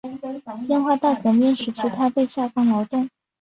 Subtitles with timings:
[0.67, 3.07] 文化大革命时期他被下放劳动。